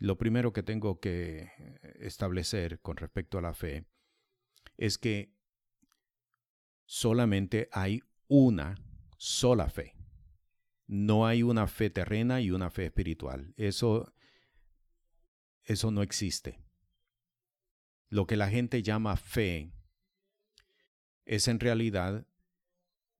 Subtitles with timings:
[0.00, 1.52] Lo primero que tengo que
[2.00, 3.84] establecer con respecto a la fe
[4.78, 5.36] es que
[6.86, 8.76] solamente hay una
[9.18, 9.94] sola fe.
[10.86, 13.52] No hay una fe terrena y una fe espiritual.
[13.58, 14.14] Eso,
[15.64, 16.64] eso no existe.
[18.08, 19.70] Lo que la gente llama fe
[21.26, 22.26] es en realidad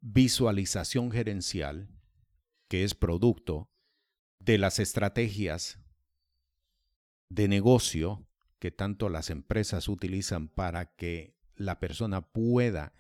[0.01, 1.91] visualización gerencial,
[2.69, 3.71] que es producto
[4.39, 5.80] de las estrategias
[7.31, 8.27] de negocio
[8.59, 12.93] que tanto las empresas utilizan para que la persona pueda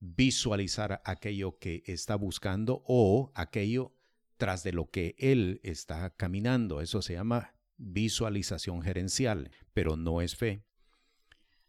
[0.00, 3.94] visualizar aquello que está buscando o aquello
[4.36, 6.82] tras de lo que él está caminando.
[6.82, 10.64] Eso se llama visualización gerencial, pero no es fe.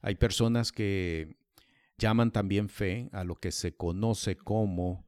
[0.02, 1.38] Hay personas que
[1.98, 5.06] llaman también fe a lo que se conoce como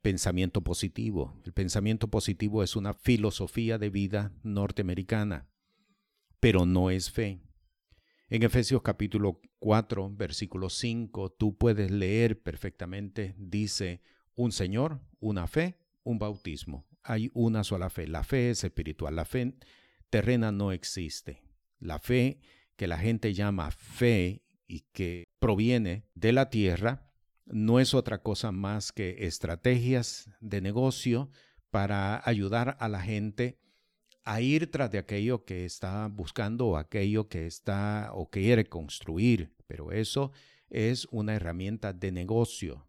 [0.00, 1.38] pensamiento positivo.
[1.44, 5.48] El pensamiento positivo es una filosofía de vida norteamericana
[6.44, 7.40] pero no es fe.
[8.28, 14.02] En Efesios capítulo 4, versículo 5, tú puedes leer perfectamente, dice,
[14.34, 16.86] un Señor, una fe, un bautismo.
[17.02, 18.06] Hay una sola fe.
[18.06, 19.16] La fe es espiritual.
[19.16, 19.54] La fe
[20.10, 21.40] terrena no existe.
[21.78, 22.40] La fe
[22.76, 27.10] que la gente llama fe y que proviene de la tierra
[27.46, 31.30] no es otra cosa más que estrategias de negocio
[31.70, 33.63] para ayudar a la gente
[34.24, 39.54] a ir tras de aquello que está buscando o aquello que está o quiere construir,
[39.66, 40.32] pero eso
[40.70, 42.86] es una herramienta de negocio.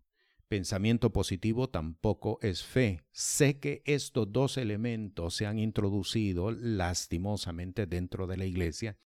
[0.47, 3.01] Pensamiento positivo tampoco es fe.
[3.11, 8.97] Sé que estos dos elementos se han introducido lastimosamente dentro de la iglesia.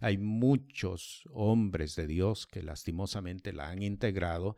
[0.00, 4.56] Hay muchos hombres de Dios que lastimosamente la han integrado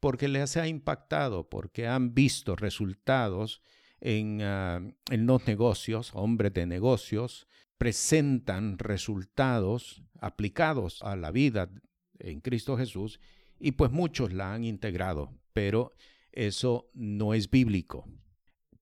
[0.00, 3.60] porque les ha impactado, porque han visto resultados
[4.04, 7.46] Ah, en, los negocios, hombres de negocios,
[7.78, 11.70] presentan resultados aplicados a la vida
[12.18, 13.20] en Cristo Jesús
[13.60, 15.92] y pues muchos la han integrado, pero
[16.32, 18.08] eso no es bíblico.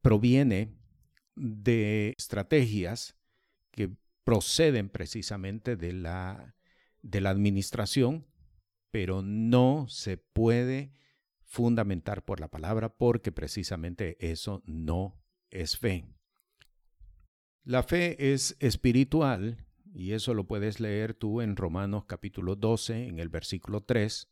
[0.00, 0.74] Proviene
[1.36, 3.14] de estrategias
[3.72, 3.90] que
[4.24, 6.54] proceden precisamente de la,
[7.02, 8.26] de la administración,
[8.90, 10.92] pero no se puede
[11.50, 16.04] fundamentar por la palabra porque precisamente eso no es fe.
[17.64, 23.18] La fe es espiritual y eso lo puedes leer tú en Romanos capítulo 12 en
[23.18, 24.28] el versículo 3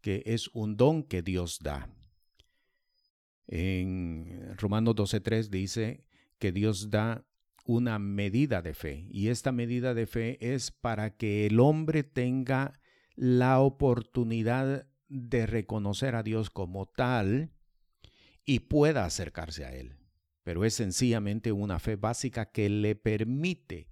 [0.00, 1.90] que es un don que Dios da.
[3.46, 6.06] En Romanos 12.3 dice
[6.38, 7.26] que Dios da
[7.66, 12.80] una medida de fe y esta medida de fe es para que el hombre tenga
[13.16, 17.50] la oportunidad de reconocer a Dios como tal
[18.44, 19.96] y pueda acercarse a Él.
[20.42, 23.88] Pero es sencillamente una fe básica que le permite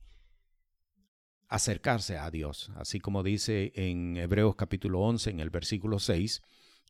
[1.49, 6.43] acercarse a Dios, así como dice en Hebreos capítulo 11 en el versículo 6,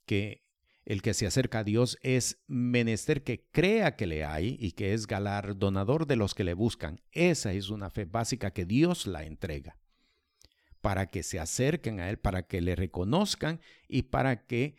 [0.06, 0.46] que
[0.84, 4.94] el que se acerca a Dios es menester que crea que le hay y que
[4.94, 7.00] es galardonador de los que le buscan.
[7.10, 9.76] Esa es una fe básica que Dios la entrega
[10.86, 14.76] para que se acerquen a Él, para que le reconozcan y para que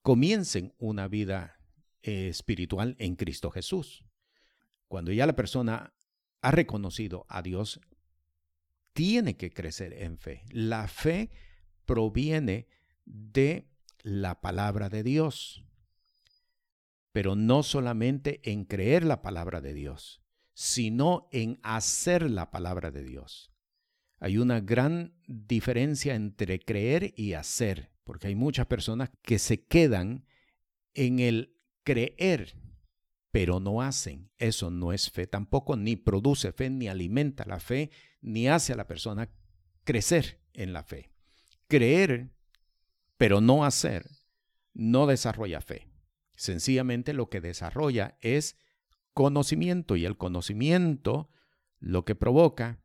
[0.00, 1.60] comiencen una vida
[2.00, 4.02] eh, espiritual en Cristo Jesús.
[4.88, 5.92] Cuando ya la persona
[6.40, 7.80] ha reconocido a Dios,
[8.94, 10.42] tiene que crecer en fe.
[10.48, 11.30] La fe
[11.84, 12.66] proviene
[13.04, 13.68] de
[14.00, 15.66] la palabra de Dios,
[17.12, 20.22] pero no solamente en creer la palabra de Dios,
[20.54, 23.52] sino en hacer la palabra de Dios.
[24.18, 30.24] Hay una gran diferencia entre creer y hacer, porque hay muchas personas que se quedan
[30.94, 32.56] en el creer,
[33.30, 34.30] pero no hacen.
[34.38, 37.90] Eso no es fe tampoco, ni produce fe, ni alimenta la fe,
[38.20, 39.30] ni hace a la persona
[39.84, 41.10] crecer en la fe.
[41.68, 42.30] Creer,
[43.18, 44.08] pero no hacer,
[44.72, 45.88] no desarrolla fe.
[46.34, 48.56] Sencillamente lo que desarrolla es
[49.12, 51.30] conocimiento y el conocimiento
[51.78, 52.82] lo que provoca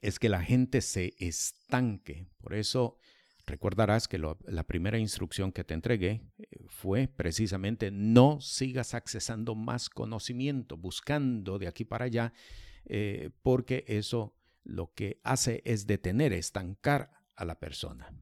[0.00, 2.26] es que la gente se estanque.
[2.38, 2.98] Por eso
[3.46, 9.90] recordarás que la primera instrucción que te entregué eh, fue precisamente no sigas accesando más
[9.90, 12.32] conocimiento, buscando de aquí para allá,
[12.84, 14.34] eh, porque eso
[14.64, 18.12] lo que hace es detener, estancar a la persona.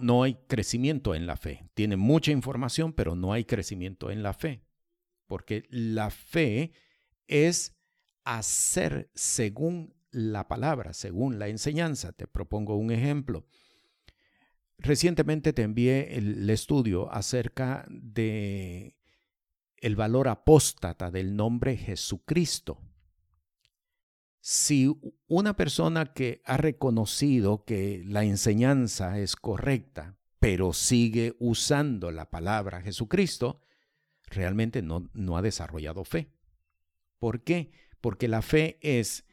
[0.00, 1.68] No hay crecimiento en la fe.
[1.74, 4.62] Tiene mucha información, pero no hay crecimiento en la fe.
[5.26, 6.72] Porque la fe
[7.26, 7.76] es
[8.24, 12.12] hacer según la palabra, según la enseñanza.
[12.12, 13.46] Te propongo un ejemplo.
[14.78, 18.96] Recientemente te envié el estudio acerca de
[19.76, 22.80] el valor apóstata del nombre Jesucristo.
[24.40, 24.88] si
[25.26, 32.80] una persona que ha reconocido que la enseñanza es correcta, pero sigue usando la palabra
[32.80, 33.60] Jesucristo,
[34.24, 36.32] realmente no, no ha desarrollado fe.
[37.18, 37.72] ¿Por qué?
[38.00, 39.26] Porque la fe es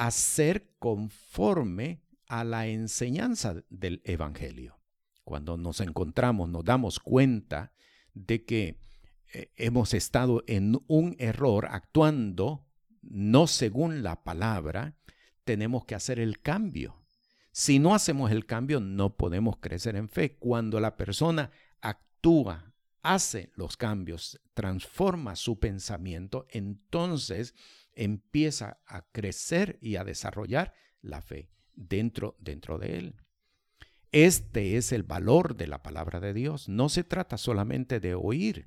[0.00, 4.80] hacer conforme a la enseñanza del Evangelio.
[5.24, 7.72] Cuando nos encontramos, nos damos cuenta
[8.14, 8.80] de que
[9.34, 12.66] eh, hemos estado en un error actuando
[13.02, 14.96] no según la palabra,
[15.44, 17.02] tenemos que hacer el cambio.
[17.52, 20.38] Si no hacemos el cambio, no podemos crecer en fe.
[20.38, 21.50] Cuando la persona
[21.82, 27.54] actúa, hace los cambios, transforma su pensamiento, entonces
[28.00, 33.14] empieza a crecer y a desarrollar la fe dentro, dentro de él.
[34.12, 36.68] Este es el valor de la palabra de Dios.
[36.68, 38.66] No se trata solamente de oír,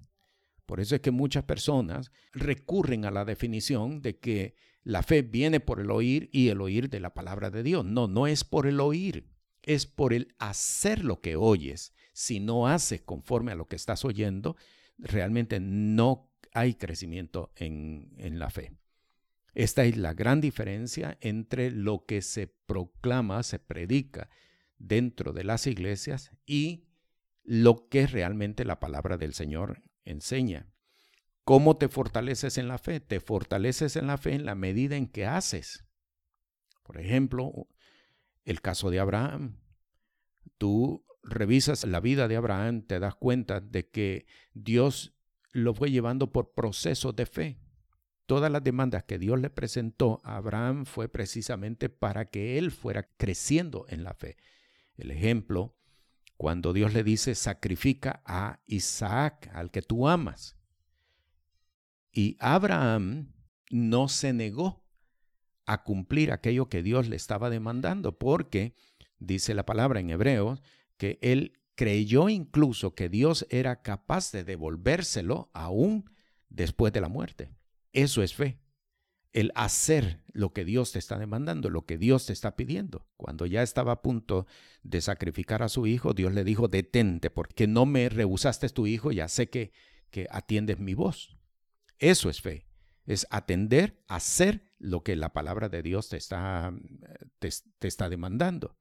[0.66, 5.60] por eso es que muchas personas recurren a la definición de que la fe viene
[5.60, 7.86] por el oír y el oír de la palabra de Dios.
[7.86, 9.30] No, no es por el oír,
[9.62, 11.94] es por el hacer lo que oyes.
[12.14, 14.56] Si no haces conforme a lo que estás oyendo,
[14.98, 18.74] realmente no hay crecimiento en, en la fe.
[19.54, 24.30] Esta es la gran diferencia entre lo que se proclama, se predica
[24.78, 26.88] dentro de las iglesias y
[27.44, 30.68] lo que realmente la palabra del Señor enseña.
[31.44, 33.00] ¿Cómo te fortaleces en la fe?
[33.00, 35.86] Te fortaleces en la fe en la medida en que haces.
[36.84, 37.68] Por ejemplo,
[38.46, 39.60] el caso de Abraham.
[40.58, 45.14] Tú revisas la vida de Abraham, te das cuenta de que Dios
[45.52, 47.63] lo fue llevando por procesos de fe.
[48.26, 53.04] Todas las demandas que Dios le presentó a Abraham fue precisamente para que él fuera
[53.18, 54.38] creciendo en la fe.
[54.96, 55.76] El ejemplo
[56.38, 60.58] cuando Dios le dice, sacrifica a Isaac, al que tú amas.
[62.12, 63.34] Y Abraham
[63.70, 64.84] no se negó
[65.66, 68.76] a cumplir aquello que Dios le estaba demandando, porque
[69.20, 70.60] dice la palabra en hebreo
[70.98, 76.10] que él creyó incluso que Dios era capaz de devolvérselo aún
[76.50, 77.52] después de la muerte.
[77.94, 78.60] Eso es fe
[79.34, 83.08] el hacer lo que Dios te está demandando, lo que Dios te está pidiendo.
[83.18, 84.46] Cuando ya estaba a punto
[84.84, 89.12] de sacrificar a su hijo, Dios le dijo, detente, porque no me rehusaste tu hijo,
[89.12, 89.72] ya sé que,
[90.12, 91.36] que atiendes mi voz.
[91.98, 92.68] Eso es fe,
[93.06, 96.72] es atender, hacer lo que la palabra de Dios te está,
[97.40, 97.50] te,
[97.80, 98.78] te está demandando.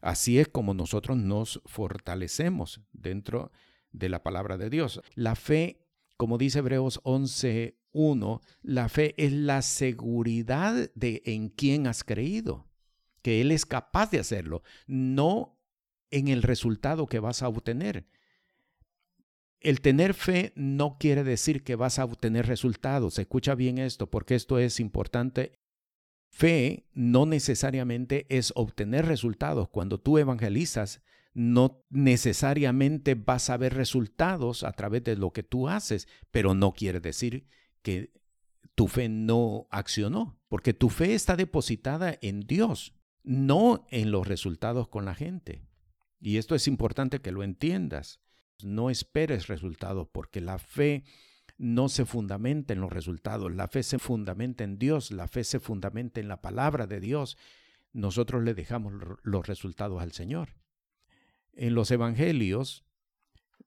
[0.00, 3.50] Así es como nosotros nos fortalecemos dentro
[3.90, 5.00] de la palabra de Dios.
[5.14, 5.81] La fe,
[6.22, 12.68] como dice Hebreos 11, uno, la fe es la seguridad de en quién has creído,
[13.22, 15.58] que Él es capaz de hacerlo, no
[16.12, 18.06] en el resultado que vas a obtener.
[19.58, 23.18] El tener fe no quiere decir que vas a obtener resultados.
[23.18, 25.58] Escucha bien esto, porque esto es importante.
[26.28, 29.70] Fe no necesariamente es obtener resultados.
[29.70, 31.02] Cuando tú evangelizas,
[31.34, 36.72] no necesariamente vas a ver resultados a través de lo que tú haces, pero no
[36.72, 37.46] quiere decir
[37.82, 38.12] que
[38.74, 44.88] tu fe no accionó, porque tu fe está depositada en Dios, no en los resultados
[44.88, 45.62] con la gente.
[46.20, 48.20] Y esto es importante que lo entiendas.
[48.62, 51.04] No esperes resultados, porque la fe
[51.58, 55.58] no se fundamenta en los resultados, la fe se fundamenta en Dios, la fe se
[55.58, 57.36] fundamenta en la palabra de Dios.
[57.92, 60.61] Nosotros le dejamos los resultados al Señor.
[61.52, 62.84] En los evangelios,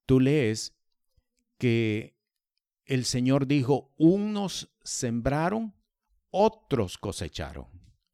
[0.05, 0.75] tú lees
[1.57, 2.17] que
[2.85, 5.75] el Señor dijo, unos sembraron,
[6.29, 7.67] otros cosecharon.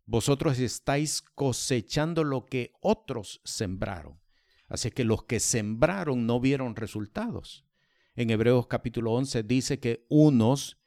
[0.05, 4.19] Vosotros estáis cosechando lo que otros sembraron.
[4.67, 7.65] Así que los que sembraron no vieron resultados.
[8.15, 10.80] En Hebreos capítulo 11 dice que unos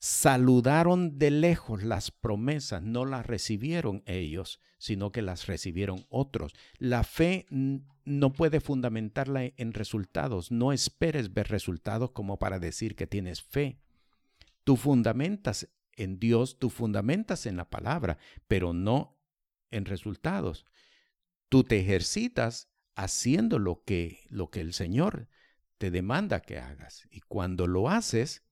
[0.00, 6.54] saludaron de lejos las promesas, no las recibieron ellos, sino que las recibieron otros.
[6.78, 10.50] La fe no puede fundamentarla en resultados.
[10.50, 13.78] No esperes ver resultados como para decir que tienes fe.
[14.64, 18.16] Tú fundamentas en Dios, tú fundamentas en la palabra,
[18.48, 19.18] pero no
[19.70, 20.64] en resultados.
[21.50, 25.28] Tú te ejercitas haciendo lo que, lo que el Señor
[25.76, 27.06] te demanda que hagas.
[27.10, 28.44] Y cuando lo haces,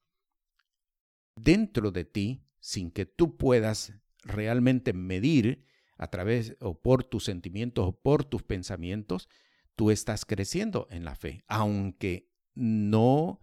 [1.42, 3.92] dentro de ti, sin que tú puedas
[4.22, 5.64] realmente medir
[5.96, 9.28] a través o por tus sentimientos o por tus pensamientos,
[9.74, 13.40] tú estás creciendo en la fe, aunque no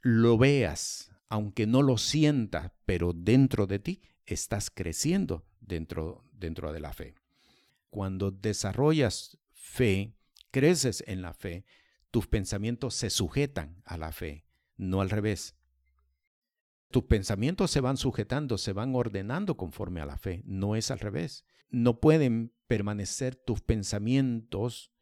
[0.00, 6.80] lo veas, aunque no lo sientas, pero dentro de ti estás creciendo dentro, dentro de
[6.80, 7.14] la fe.
[7.90, 10.14] Cuando desarrollas fe,
[10.50, 11.64] creces en la fe,
[12.10, 14.46] tus pensamientos se sujetan a la fe,
[14.76, 15.55] no al revés.
[16.90, 21.00] Tus pensamientos se van sujetando, se van ordenando conforme a la fe, no es al
[21.00, 21.44] revés.
[21.68, 24.92] No pueden permanecer tus pensamientos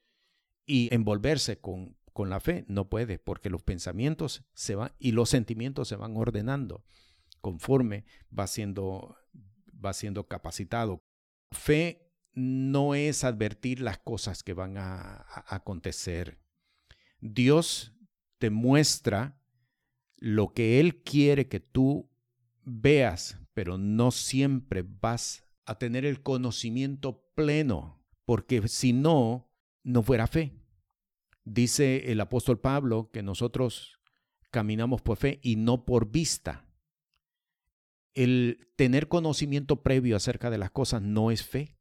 [0.67, 5.29] y envolverse con, con la fe, no puede, porque los pensamientos se van y los
[5.31, 6.85] sentimientos se van ordenando
[7.41, 9.19] conforme va siendo,
[9.85, 11.05] va siendo capacitado.
[11.53, 16.41] Fe no es advertir las cosas que van a, a acontecer.
[17.21, 17.95] Dios
[18.39, 19.39] te muestra
[20.25, 22.09] lo que Él quiere que tú
[22.65, 29.53] veas, pero no siempre vas a tener el conocimiento pleno, porque si no,
[29.83, 30.55] no fuera fe.
[31.45, 34.01] Dice el apóstol Pablo que nosotros
[34.51, 36.67] caminamos por fe y no por vista.
[38.15, 41.77] El tener conocimiento previo acerca de las cosas no es fe.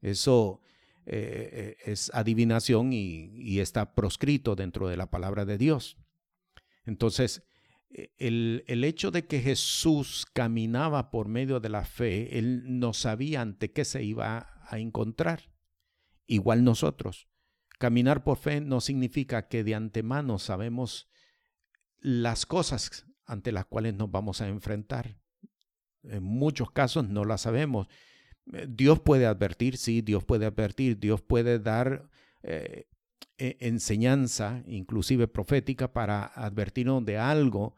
[0.00, 0.62] Eso
[1.04, 5.98] eh, eh, es adivinación y, y está proscrito dentro de la palabra de Dios.
[6.86, 7.42] Entonces,
[7.90, 13.40] e, el, hecho de que Jesús caminaba por medio de la fe, él no sabía
[13.40, 15.50] ante qué se iba a encontrar.
[16.26, 17.28] Igual nosotros.
[17.78, 21.08] Caminar por fe no significa que de antemano sabemos
[22.00, 25.16] las cosas ante las cuales nos vamos a enfrentar.
[26.02, 27.88] En muchos casos no las sabemos.
[28.52, 32.08] Eh, Dios puede advertir, sí, Dios puede advertir, Dios puede dar
[32.42, 32.88] eh,
[33.38, 37.76] e, enseñanza, inclusive profética, para advertirnos de algo,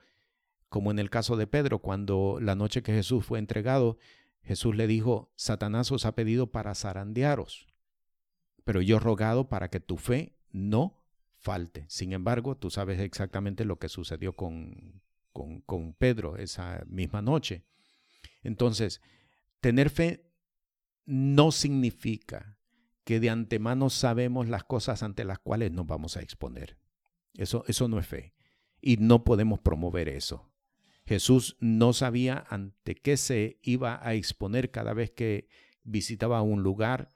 [0.68, 3.98] como en el caso de Pedro, cuando la noche que Jesús fue entregado,
[4.42, 7.66] Jesús le dijo, Satanás os ha pedido para zarandearos,
[8.64, 11.04] pero yo he rogado para que tu fe no
[11.36, 11.84] falte.
[11.88, 15.02] Sin embargo, tú sabes exactamente lo que sucedió con,
[15.32, 17.64] con, con Pedro esa misma noche.
[18.42, 19.00] Entonces,
[19.60, 20.30] tener fe
[21.04, 22.59] no significa
[23.04, 26.76] que de antemano sabemos las cosas ante las cuales nos vamos a exponer.
[27.34, 28.34] Eso, eso no es fe.
[28.80, 30.50] Y no podemos promover eso.
[31.06, 35.48] Jesús no sabía ante qué se iba a exponer cada vez que
[35.82, 37.12] visitaba un lugar.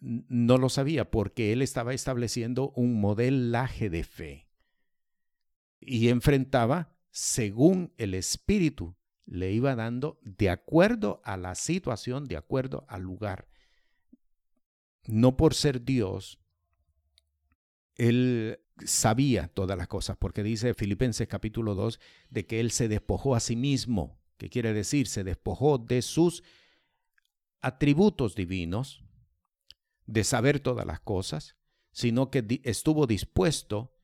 [0.00, 4.48] No lo sabía porque él estaba estableciendo un modelaje de fe.
[5.80, 12.84] Y enfrentaba según el Espíritu le iba dando de acuerdo a la situación, de acuerdo
[12.88, 13.48] al lugar
[15.06, 16.38] no por ser Dios,
[17.96, 23.34] él sabía todas las cosas, porque dice Filipenses capítulo 2 de que él se despojó
[23.34, 26.42] a sí mismo, que quiere decir, se despojó de sus
[27.60, 29.04] atributos divinos,
[30.06, 31.56] de saber todas las cosas,
[31.92, 33.94] sino que estuvo dispuesto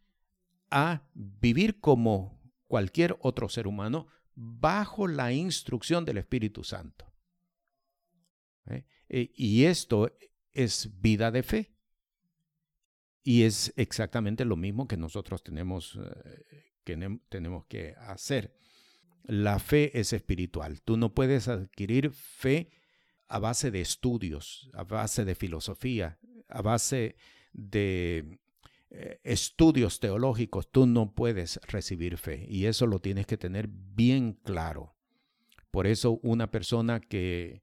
[0.71, 7.13] a vivir como cualquier otro ser humano bajo la instrucción del Espíritu Santo.
[8.67, 8.85] ¿Eh?
[9.09, 10.13] E, y esto
[10.57, 11.73] es vida de fe.
[13.23, 18.55] Y es exactamente lo mismo que nosotros tenemos, eh, que tenemos que hacer.
[19.25, 20.81] La fe es espiritual.
[20.83, 22.71] Tú no puedes adquirir fe
[23.27, 27.17] a base de estudios, a base de filosofía, a base
[27.53, 28.39] de
[28.91, 30.71] eh, estudios teológicos.
[30.71, 32.47] Tú no puedes recibir fe.
[32.49, 34.95] Y eso lo tienes que tener bien claro.
[35.73, 37.63] Por eso una persona que,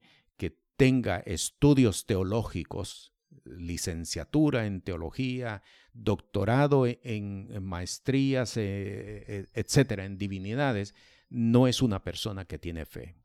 [0.75, 3.13] tenga estudios teológicos,
[3.45, 5.61] licenciatura en teología,
[5.93, 10.95] doctorado e-, en, maestrías, eh, eh, etcétera, en divinidades,
[11.29, 13.15] no es una persona que tiene fe.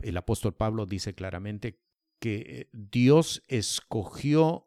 [0.00, 1.80] El apóstol Pablo dice claramente
[2.18, 4.66] que eh, Dios escogió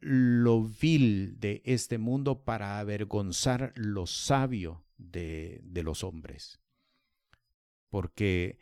[0.00, 6.60] lo vil de este mundo para avergonzar lo sabio de, de los hombres.
[7.88, 8.58] Porque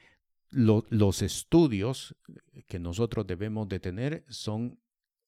[0.53, 2.15] los estudios
[2.69, 4.79] que nosotros debemos de tener son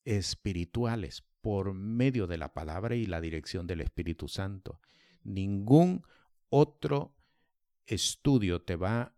[0.04, 4.80] espirituales por medio de la palabra y la dirección del Espíritu Santo.
[5.22, 6.02] Ningún
[6.50, 7.16] otro
[7.86, 9.14] estudio te va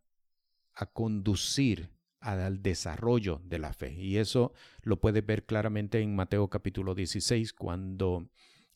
[0.75, 3.93] a conducir al desarrollo de la fe.
[3.93, 8.29] Y eso lo puedes ver claramente en Mateo capítulo 16, cuando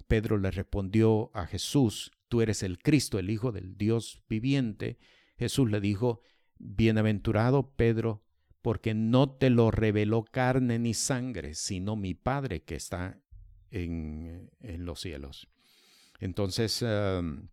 [0.07, 4.99] Pedro le respondió a Jesús, tú eres el Cristo, el Hijo del Dios viviente.
[5.37, 6.21] Jesús le dijo,
[6.63, 8.23] Bienaventurado Pedro,
[8.61, 13.19] porque no te lo reveló carne ni sangre, sino mi Padre que está
[13.71, 15.49] en, los cielos.
[16.21, 17.49] Entonces, em,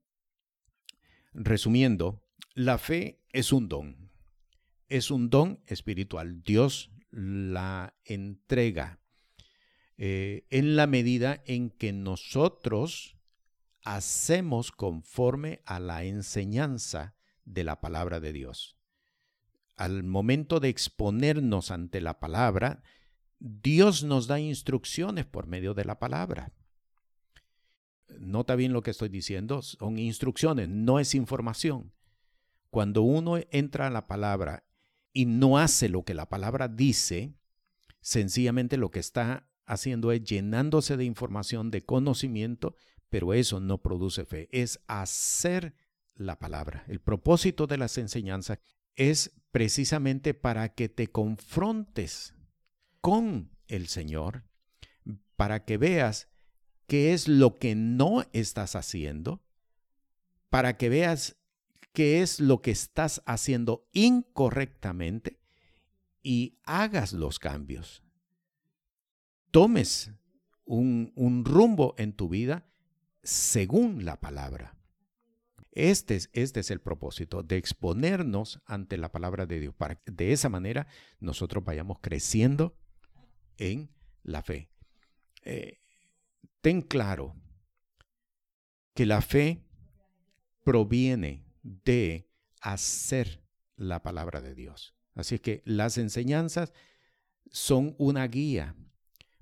[1.33, 2.21] resumiendo,
[2.53, 4.11] la fe es un don,
[4.89, 6.43] es un don espiritual.
[6.43, 8.99] Dios la entrega
[9.97, 13.15] eh, en la medida en que nosotros
[13.85, 18.76] hacemos conforme a la enseñanza de la palabra de Dios
[19.77, 22.81] al momento de exponernos ante la palabra,
[23.39, 26.51] Dios nos da instrucciones por medio de la palabra.
[28.19, 31.93] Nota bien lo que estoy diciendo, son instrucciones, no es información.
[32.72, 34.65] Cuando uno entra a la palabra
[35.13, 37.36] y no hace lo que la palabra dice,
[38.01, 42.75] sencillamente lo que está haciendo es llenándose de información, de conocimiento,
[43.10, 45.75] pero eso no produce fe, es hacer
[46.15, 46.84] la palabra.
[46.88, 48.60] El propósito de las enseñanzas
[48.96, 52.35] es precisamente para que te confrontes
[53.01, 54.43] con el Señor,
[55.35, 56.27] para que veas
[56.85, 59.43] qué es lo que no estás haciendo,
[60.51, 61.37] para que veas
[61.91, 65.39] qué es lo que estás haciendo incorrectamente
[66.21, 68.03] y hagas los cambios.
[69.49, 70.11] Tomes
[70.65, 72.69] un, un rumbo en tu vida
[73.23, 74.76] según la palabra.
[75.77, 80.12] Este es, este es el propósito, de exponernos ante la palabra de Dios, para que
[80.12, 80.88] de esa manera
[81.19, 82.75] nosotros vayamos creciendo
[83.57, 83.91] en
[84.24, 84.72] la fe.
[85.43, 85.79] Eh,
[86.62, 87.36] ten claro
[88.96, 89.67] que la fe
[90.63, 92.27] proviene de
[92.60, 93.43] hacer
[93.75, 94.96] la palabra de Dios.
[95.13, 96.74] Así que las enseñanzas
[97.51, 98.75] son una guía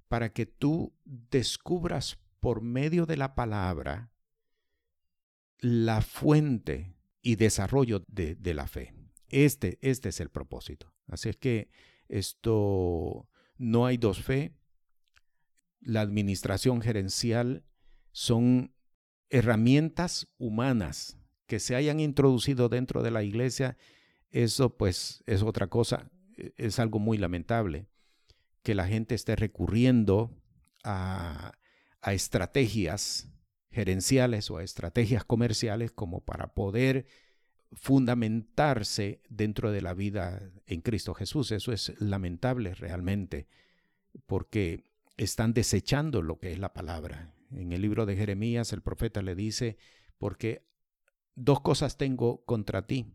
[0.10, 4.12] para que tú descubras por medio de la palabra
[5.60, 8.94] la fuente y desarrollo de, la fe.
[9.30, 10.94] Este, este es el propósito.
[11.08, 11.70] Así es que
[12.08, 14.54] esto, no hay dos fe.
[15.82, 17.64] La administración gerencial
[18.12, 18.74] son
[19.30, 23.78] herramientas humanas que se hayan introducido dentro de la iglesia.
[24.32, 26.12] Eso pues es otra cosa.
[26.38, 27.88] E, es algo muy lamentable
[28.62, 30.32] que la gente esté recurriendo
[30.84, 31.54] a,
[32.02, 33.30] a estrategias
[33.76, 37.06] gerenciales o estrategias comerciales como para poder
[37.74, 41.52] fundamentarse dentro de la vida en Cristo Jesús.
[41.52, 43.48] Eso es lamentable realmente,
[44.28, 44.86] porque
[45.18, 47.34] están desechando lo que es la palabra.
[47.52, 49.78] En el libro de Jeremías el profeta le dice,
[50.18, 50.66] porque
[51.36, 53.14] dos cosas tengo contra ti,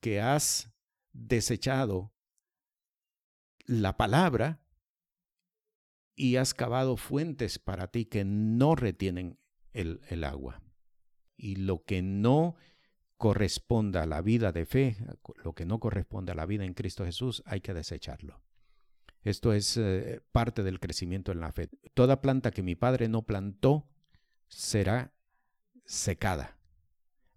[0.00, 0.72] que has
[1.12, 2.12] desechado
[3.64, 4.58] la palabra
[6.20, 9.38] y has cavado fuentes para ti que no retienen
[9.72, 10.60] el, agua.
[11.38, 12.56] Y lo que no
[13.16, 14.98] corresponda a la vida de fe,
[15.42, 18.42] lo que no corresponde a la vida en Cristo Jesús, hay que desecharlo.
[19.22, 21.70] Esto es eh, parte del crecimiento en la fe.
[21.94, 23.88] Toda planta que mi padre no plantó
[24.46, 25.14] será
[25.86, 26.58] secada.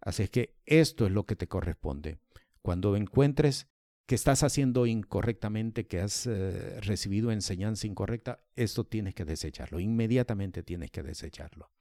[0.01, 2.19] Así es que esto es lo que te corresponde.
[2.61, 3.69] Cuando encuentres
[4.05, 9.79] que estás haciendo incorrectamente, que has eh, recibido enseñanza incorrecta, esto tienes que desecharlo.
[9.79, 11.71] Inmediatamente tienes que desecharlo.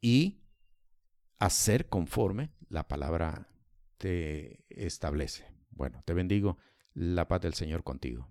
[0.00, 0.42] Y
[1.38, 3.48] hacer conforme la palabra
[3.98, 5.46] te establece.
[5.70, 6.58] Bueno, te bendigo.
[6.94, 8.28] La paz del Señor contigo.